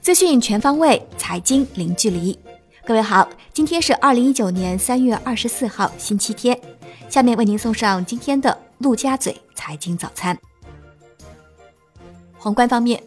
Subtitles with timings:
[0.00, 2.38] 资讯全方位，财经零距离。
[2.84, 6.58] 各位好，今天是二零一九年三月二十四号，星期天。
[7.08, 10.38] 下面为您送上今天的陆家嘴财经早餐。
[12.36, 13.02] 宏观方面，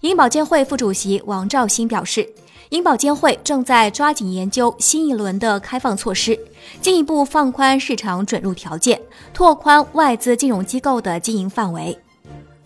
[0.00, 2.28] 银保监会副主席王兆新表示，
[2.70, 6.38] 银保监会正在抓紧研究新一轮的开放措施，
[6.82, 9.00] 进一步放宽市场准入条件，
[9.32, 11.98] 拓宽外资金融机构的经营范围。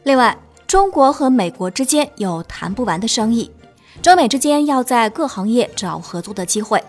[0.02, 3.48] 另外，中国和美国之间有谈不完的生意。
[4.00, 6.82] 中美之间要在各行业找合作的机会，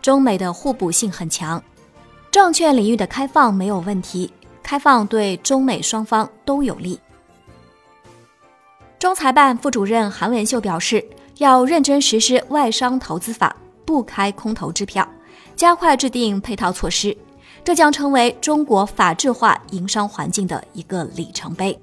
[0.00, 1.60] 中美的互补性很强。
[2.30, 7.00] 证券领域的开放没有问题，开放对中美双方都有利。
[9.00, 11.04] 中财办副主任韩文秀表示，
[11.40, 15.08] 要认真实施外商投资法，不开空头支票，
[15.56, 17.16] 加快制定配套措施，
[17.64, 21.78] 这将成为中国法治化营商环境的一个里程碑。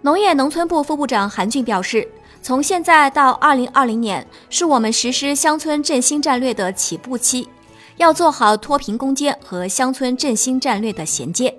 [0.00, 2.08] 农业农村部副部长韩俊表示。
[2.42, 7.48] 从现在到二零二零年，是我们实施乡村振兴战略的起步期，
[7.96, 11.52] 要做好脱贫攻坚和乡村振兴战略的衔接。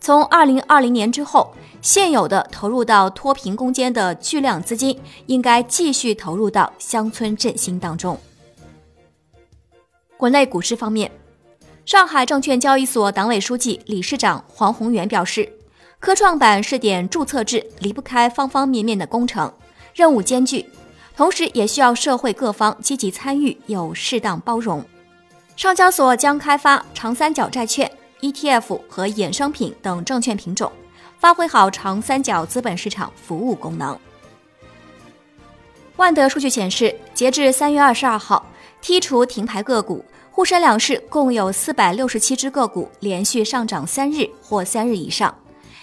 [0.00, 8.18] 从二零二零年之后，现有的投入到脱贫攻坚的巨量资金，应该继续投入到乡村振兴当中。
[10.16, 11.10] 国内股市方面，
[11.84, 15.50] 上海证券交易所党委书记、理事长黄宏元表示，
[15.98, 19.52] 科创板试点注册制离不开方方面面的工程。
[19.94, 20.66] 任务艰巨，
[21.16, 24.84] 同时也需要社会各方积极参与，有适当包容。
[25.56, 27.90] 上交所将开发长三角债券、
[28.24, 30.72] ETF 和衍生品等证券品种，
[31.18, 33.98] 发挥好长三角资本市场服务功能。
[35.96, 38.46] 万德数据显示，截至三月二十二号，
[38.82, 45.32] 剔除停牌个股，沪深两市共有四百六十七只个股连续上涨三日或三日以上。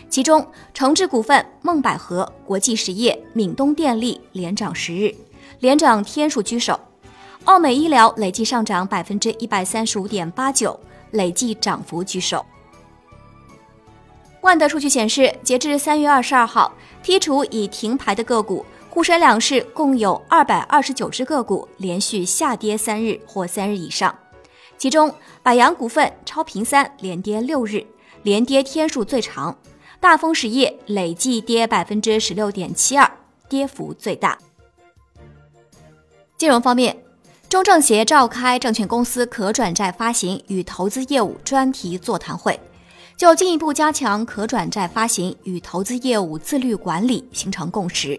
[0.10, 5.14] 其中，诚志股份、梦百合、国际实业、闽东电力连涨十日，
[5.60, 6.74] 连涨天数居首；
[7.44, 10.78] 奥美医疗累计上涨百分之一百三十五点八九，
[11.12, 12.46] 累计涨幅居首。
[14.42, 16.74] 万德数据显示，截至三月二十二号，
[17.04, 24.18] 剔除已停牌的个股，沪深两市共有二百二十九只个股连续下跌三日或三日以上，
[24.78, 25.14] 其中
[25.44, 27.86] 百洋股份、超平三连跌六日，
[28.24, 29.56] 连跌天数最长。
[30.00, 33.12] 大丰实业累计跌百分之十六点七二，
[33.48, 34.36] 跌幅最大。
[36.36, 36.98] 金融方面，
[37.52, 42.58] 中证协召开证券公司可转债发行与投资业务专题座谈会，
[43.18, 48.18] 就进一步加强可转债发行与投资业务自律管理形成共识。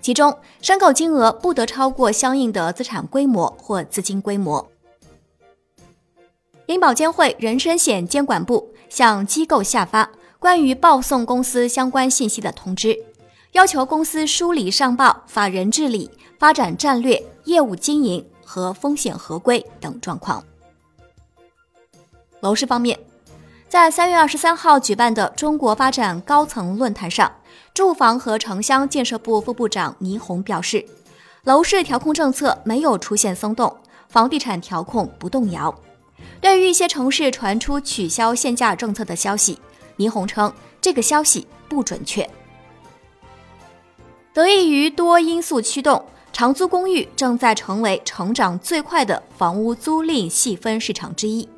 [0.00, 4.64] 其中，申购金额不得超过相应的资产规模或资金规模。
[6.66, 10.08] 银保监会人身险监管部向机构下发。
[10.38, 12.96] 关于报送公司相关信息的通知，
[13.50, 16.08] 要求公司梳理上报法人治理、
[16.38, 20.44] 发展战略、业务经营和风险合规等状况。
[22.40, 22.98] 楼市方面，
[23.68, 27.32] 在三月二十三号举办的中国发展高层论坛上，
[27.72, 30.84] 住房和城乡建设部副部长倪虹表示，
[31.44, 33.72] 楼市调控政策没有出现松动，
[34.08, 35.72] 房地产调控不动摇。
[36.40, 39.60] 对于一些城市传出取消限价政策的消息，
[39.94, 42.28] 倪虹称，这个消息不准确。
[44.32, 51.48] 得益于多因素驱动，长租公寓正在成为成长最快的房屋租赁细分市场之一。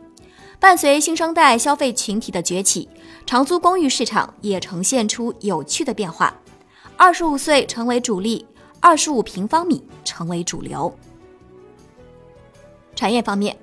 [0.59, 2.89] 伴随新生代消费群体的崛起，
[3.27, 6.35] 长租公寓市场也呈现出有趣的变化。
[6.97, 8.47] 二十五岁成为主力，
[8.81, 10.93] 二十五平方米成为主流。
[12.95, 13.57] 产业方面，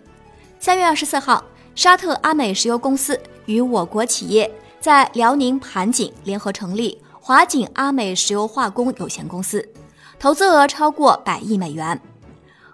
[0.60, 1.44] 三月二十四号，
[1.76, 4.50] 沙特阿美石油公司与我国企业。
[4.82, 9.68] 在辽宁盘锦联合成立华锦阿美石油化工有限公司，
[10.20, 12.00] 投资额超过百亿美元。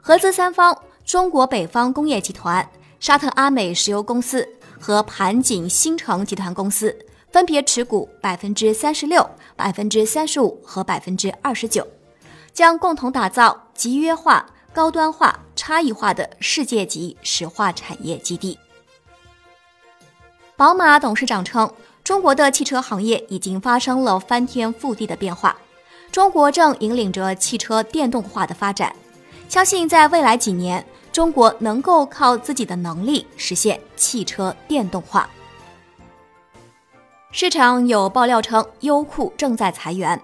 [0.02, 0.76] 合资三方
[1.06, 2.68] 中国北方工业集团、
[3.00, 4.48] 沙特阿美石油公司
[4.80, 6.98] 和盘锦新城集团公司
[7.32, 11.88] 分别持股百分之三十六、百分之三十五和百分之二十九，
[12.52, 18.58] 将共同打造集约化、高端化、差异化的世界级石化产业基地。
[20.56, 21.72] 宝马董事长称。
[22.04, 25.58] 中国的汽车行业已经发生了翻天覆地的变化，
[26.16, 28.96] 中国正引领着汽车电动化的发展。
[29.50, 30.82] 相信在未来几年，
[31.12, 35.30] 中国能够靠自己的能力实现汽车电动化。
[37.32, 40.18] 市场有爆料称，优酷正在裁员。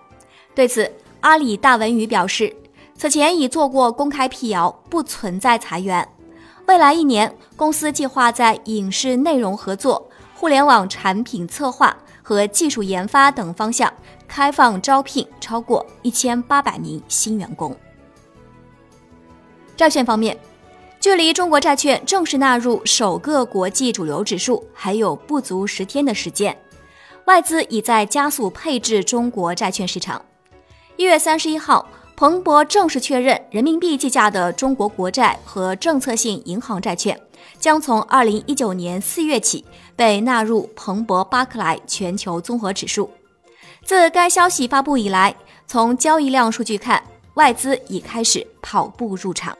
[0.55, 0.89] 对此，
[1.19, 2.55] 阿里大文娱表示，
[2.95, 6.07] 此前已做过公开辟谣，不存在裁员。
[6.67, 10.07] 未来一年，公司计划在影视内容合作。
[10.41, 13.93] 互联网产品策划和技术研发等方向
[14.27, 17.77] 开放招聘超过一千八百名新员工。
[19.77, 20.35] 债券方面，
[20.99, 26.59] 距离中国债券正式纳入首个国际主流指数还有不足十天的时间，
[27.25, 30.25] 外资已在加速配置中国债券市场。
[30.97, 31.87] 一月三十一号。
[32.21, 37.19] 彭博正式确认，人民币计价的中国国债和政策性银行债券
[37.59, 39.65] 将从二零一九年四月起
[39.95, 43.09] 被纳入彭博巴克莱全球综合指数。
[43.83, 45.35] 自该消息发布以来，
[45.65, 47.01] 从交易量数据看，
[47.33, 49.57] 外资已开始跑步入场。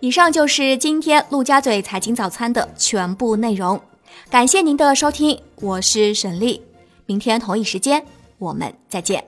[0.00, 3.80] 以上就是今天陆家嘴财经早餐的全部内容，
[4.28, 6.62] 感谢您的收听，我是沈丽，
[7.06, 8.04] 明天同一时间
[8.36, 9.24] 我们再见。